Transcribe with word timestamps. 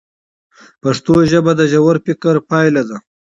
پښتو 0.81 1.13
ژبه 1.31 1.51
د 1.59 1.61
ژور 1.71 1.95
فکر 2.05 2.35
پایله 2.49 2.81
ده. 2.89 2.97